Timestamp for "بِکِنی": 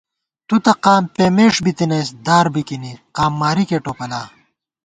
2.53-2.93